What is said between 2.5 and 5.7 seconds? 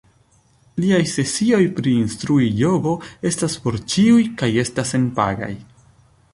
jogo estas por ĉiuj kaj estas senpagaj.